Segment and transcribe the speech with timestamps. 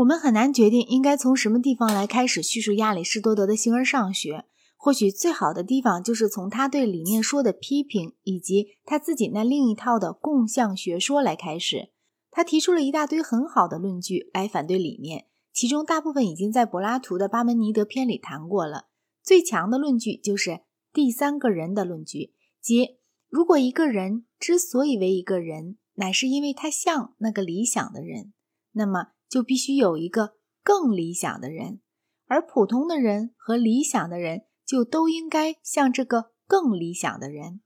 [0.00, 4.46] 我们很难决定应该从什么地方来开始叙述亚里士多德的形而上学。
[4.74, 11.90] 或许最好的地方就是从他对理念说的批评，以及他自己那另一套的共相学说来开始。
[12.30, 18.86] 他提出了一大堆很好的论据来反对理念，其中大部分已经在柏拉图的巴门尼德篇里谈过了。
[19.22, 20.60] 最强的论据就是
[20.94, 22.32] 第三个人的论据，
[22.62, 22.96] 即
[23.28, 28.32] 如果一个人之所以为一个人，乃是因为他像那个理想的人，
[28.72, 31.80] 那么就必须有一个更理想的人，
[32.26, 34.42] 而普通的人和理想的人。
[34.66, 37.60] 就都应该像这个更理想的人。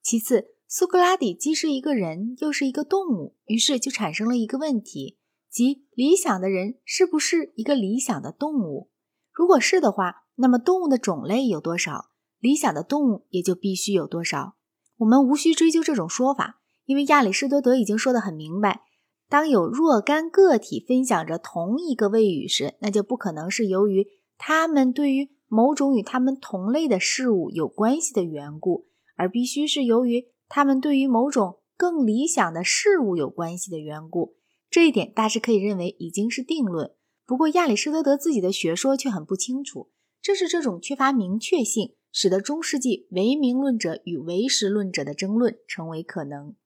[0.00, 5.18] 其次，苏格拉底既是一个人，又是一个动物，于是就产生了一个问题，
[5.50, 8.90] 即理想的人是不是一个理想的动物？
[9.34, 12.06] 如果是的话，那么动物的种类有多少，
[12.38, 14.56] 理想的动物也就必须有多少。
[14.96, 18.80] 我们无需追究这种说法，因为亚里士多德已经说得很明白：
[19.30, 34.34] 当有若干个体分享着同一个谓语时，那就不可能是由于他们对于某种与他们同类的事物有关系的缘故，而必须是由于他们对于某种更理想的事物有关系的缘故。
[34.68, 36.90] 这一点大致可以认为已经是定论。
[37.24, 39.90] 不过亚里士多德自己的学说却很不清楚。
[40.20, 46.56] 正是这种缺乏明确性，使得中世纪唯名论者与唯实论者的争论成为可能。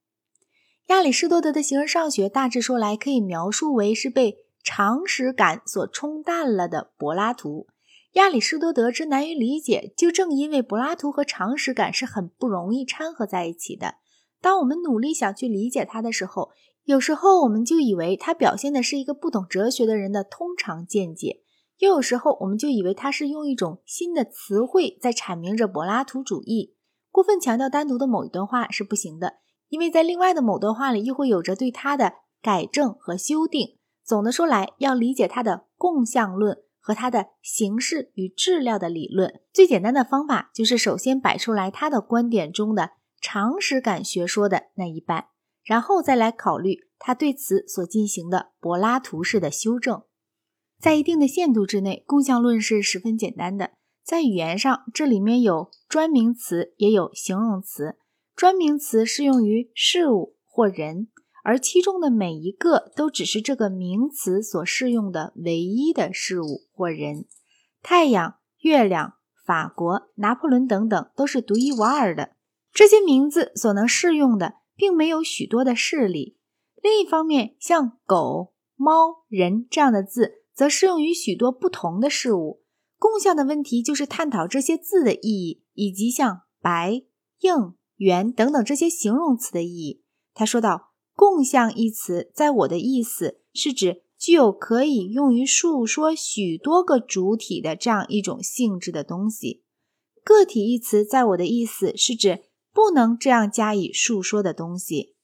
[0.87, 7.67] 亚里士多德的形而上学大致说来可以描述为是被常识感所冲淡了的柏拉图。
[8.13, 13.95] 亚里士多德之难于理解，就正因为柏拉图和常识感是很不容易掺和在一起的。
[14.39, 16.51] 当我们努力想去理解他的时候，
[16.83, 21.41] 有时候我们就以为他表现的是一个不懂哲学的人的通常见解，
[21.79, 26.75] 又有时候我们就以为他是用一种新的词汇在阐明着柏拉图主义。
[27.09, 29.37] 过分强调单独的某一段话是不行的，
[29.69, 33.77] 因为在另外的某段话里又会有着对他的改正和修订。
[34.03, 36.63] 总的说来，要理解他的共相论。
[36.87, 45.29] 和他的形式与质料的理论，最简单的方法就是首先摆出来他的观点中的常识感学说的那一半，
[45.63, 50.03] 然后再来考虑他对此所进行的柏拉图式的修正。
[50.79, 53.71] 在一定的限度之内，共相论是十分简单的。
[54.03, 57.97] 在语言上，这里面有专名词，也有形容词。
[58.35, 61.07] 专名词适用于事物或人。
[61.43, 67.25] 而其中的每一个都只是这个名词所适用的唯一的事物或人。
[67.83, 69.13] 太阳、月亮、
[69.45, 72.31] 法国、拿破仑等等都是独一无二的。
[72.73, 76.35] 这些名字所能适用的，并没有许多的事例。
[76.81, 82.63] 另一方面，像狗、猫、人这样的字，则适用于许多不同的事物。
[82.97, 87.03] 共相的问题就是探讨这些字的意义，以及像白、
[87.41, 90.03] 硬、圆等等这些形容词的意义。
[90.33, 90.91] 他说道。
[91.17, 99.63] 共相一词，在我的意思是指具有可以用于述说许多个主体的这样一种性质的东西。
[100.25, 105.15] 个体一词，在我的意思是指不能这样加以述说的东西。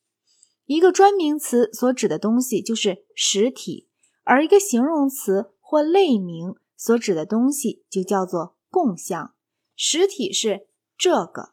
[0.65, 3.89] 一个专名词所指的东西就是实体，
[4.23, 9.33] 而一个形容词或类名所指的东西就叫做共相。
[9.75, 10.67] 实体是
[10.97, 11.50] 这个，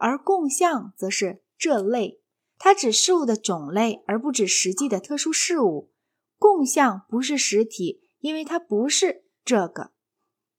[0.00, 2.20] 而共相则是这类。
[2.58, 5.92] 它指事物的种类，而不指实际的特殊事物。
[6.38, 9.92] 共相不是实体，因为它不是这个。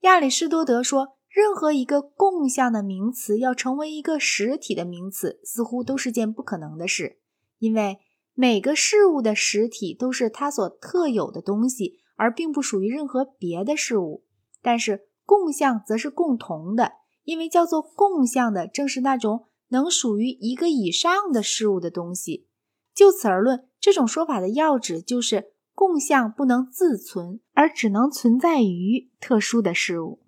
[0.02, 7.20] 亚里士多德说，任何一个共相的名词要成为一个实体的名词，似乎都是件不可能的事，
[7.60, 8.00] 因为
[8.34, 14.26] 每个事物的实体都是它所特有的东西，而并不属于任何别的事物。
[14.62, 19.46] 但是共相则是共同的，因为叫做共相的正是那种。
[19.74, 22.46] 能属于一个以上的事物的东西，
[22.94, 30.20] 就此而论，这种说法的要旨就是共相不能自存，而只能存在于特殊的事物。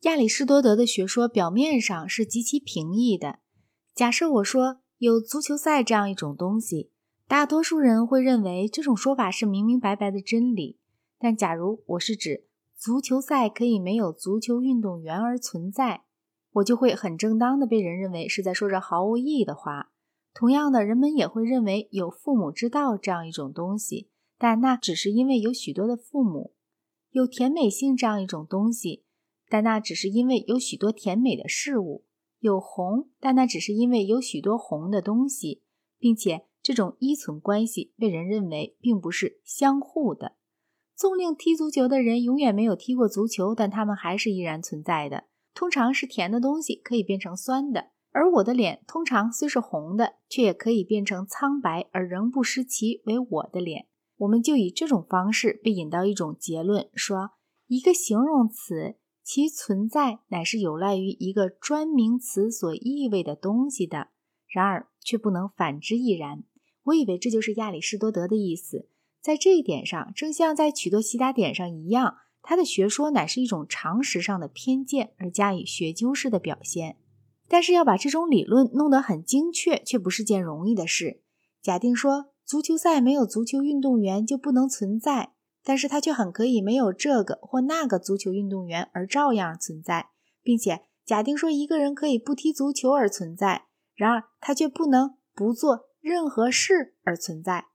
[0.00, 3.38] 亚里士多德的学说表面上是极其平易的。
[3.94, 6.90] 假设我说有足球赛这样一种东西，
[7.28, 10.80] 大多数人会认为这种说法是明明白白的真理。
[11.16, 16.02] 但假如我是指足球赛可以没有足球运动员而存在，
[16.52, 19.92] 我就会很正当的被人认为是在说着毫无意义的话。
[20.32, 26.52] 同样的，人们也会认为有父母之道这样一种东西，但那只是因为有许多的父母；
[27.10, 29.04] 有甜美性这样一种东西，
[29.48, 32.04] 但那只是因为有许多甜美的事物；
[32.38, 35.62] 有红，但那只是因为有许多红的东西，
[35.98, 40.36] 并且这种依存关系被人认为并不是相互的。
[40.94, 45.24] 纵令踢足球的人永远没有踢过足球，但他们还是依然存在的。
[45.54, 53.86] 通常是甜的东西可以变成酸的，而我的脸通常虽是红的，却也可以变成苍白而仍不失其为我的脸。
[54.18, 57.30] 我们就以这种方式被引到一种结论：说
[57.66, 64.08] 一个形容词其存在乃是有赖于一个专名词所意味的东西的。
[64.46, 66.42] 然而却不能反之亦然。
[66.84, 68.88] 我以为这就是亚里士多德的意思。
[69.20, 76.96] 在这一点上，正像在许多其他点上一样，他的学说乃是一种常识上的偏见而加以学究式的表现。
[77.48, 81.20] 但是要把这种理论弄得很精确，却不是件容易的事。
[81.60, 85.32] 假定说足球赛没有足球运动员就不能存在，
[85.64, 90.10] 但是他却很可以没有这个或那个足球运动员而照样存在，
[90.42, 97.66] 并且假定说一个人可以不踢足球而存在，然而他却不能不做任何事而存在。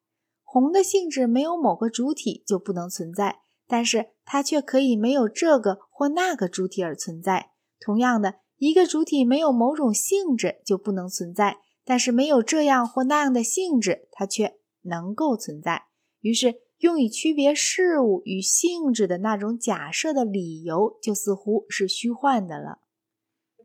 [0.42, 7.52] 红的性质没有某个主体就不能存在，但是它却可以没有这个或那个主体而存在。
[7.80, 15.84] 同样的，一个主体没有某种性质就不能存在，但是没有这样或那样的性质，它却能够存在。
[16.22, 22.80] 于是，用以区别事物与性质的那种假设的理由，就似乎是虚幻的了。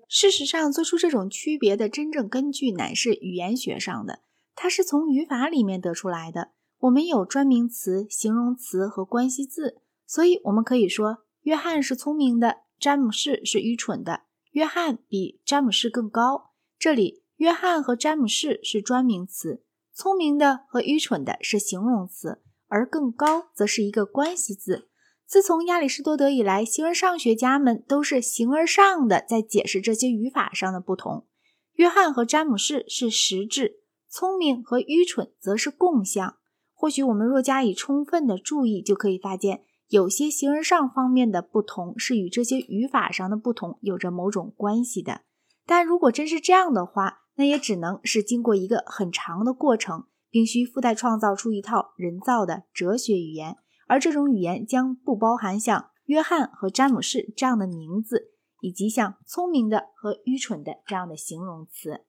[0.09, 4.21] 事实上，做出这种区别的真正根据乃是语言学上的，
[4.55, 6.51] 它是从语法里面得出来的。
[6.81, 14.23] 我们有专名词、形容词和关系字，所以我们可以说约翰是聪明的，詹姆士是愚蠢的。
[14.51, 16.51] 约翰比詹姆士更高。
[16.77, 19.63] 这里，约翰和詹姆士是专名词，
[19.95, 24.89] 聪明的和愚蠢的是形容词，而更高则是一个关系字。
[25.25, 31.29] 自从亚里士多德以来，形而上学家们都是形而上的在解释这些语法上的不同。
[31.75, 36.37] 约翰和詹姆士是实质，聪明和愚蠢则是共相。
[36.75, 45.23] 或许我们若加以充分的注意，就可以发现，有些形而上方面的不同是与这些语法上的不同有着某种关系的。
[45.67, 53.57] 但如果真是这样的话，那也只能是经过一个很长的过程，并需附带创造出一套人造的哲学语言，
[53.89, 62.05] 而这种语言将不包含像约翰和詹姆士这样的名字，以及像聪明的和愚蠢的这样的形容词。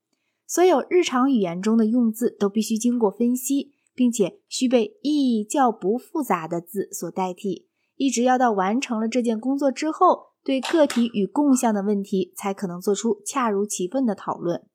[0.45, 3.73] 所有日常语言中的用字都必须经过分析。
[3.93, 7.67] 并且需被意义较不复杂的字所代替，
[8.01, 14.65] 一直要到完成了这件工作之后，对个体与共相的问题才可能做出恰如其分的讨论。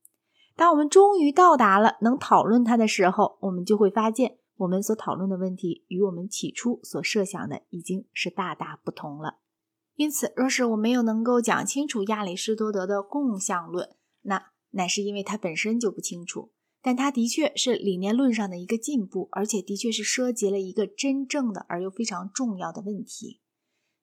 [0.54, 9.38] 当我们终于到达了能讨论它的时候，我们就会发现，我们所讨论的问题与我们起初所设想的已经是大大不同了。
[9.96, 16.52] 因此，若是我没有能够讲清楚亚里士多德的共相论，那乃是因为他本身就不清楚。
[16.86, 23.40] 但它的确是理念论上的一个进步，而且的确是涉及了一个真正的而又非常重要的问题。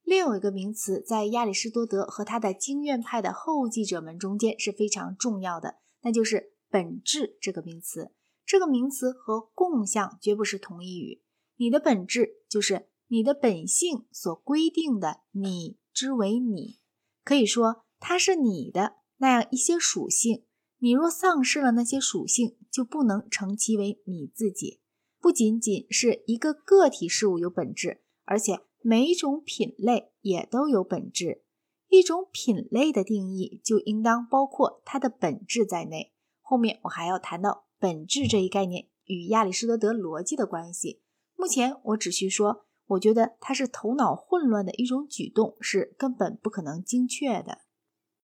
[0.02, 8.12] 另有一个名词在亚里士多德和他的经验派的后继者们中间是非常重要的，那就是“本质”这个名词。
[8.46, 11.24] 这个名词和“共相”绝不是同义语。
[11.56, 16.82] 你的本质就是你的本性所规定的，你之为你，
[17.24, 20.44] 可以说它是你的那样一些属性。
[20.84, 24.82] 你若丧失了那些属性，就不能称其为你自己。
[25.22, 31.46] 不仅仅是一个个体事物有本质，而且每一种品类也都有本质。
[31.88, 36.12] 一种品类的定义就应当包括它的本质在内。
[36.42, 41.02] 后面我还要谈到本质这一概念与亚里士多德逻辑的关系。
[41.38, 47.60] 目前我只需说，我觉得它是头脑混乱的一种举动，是根本不可能精确的。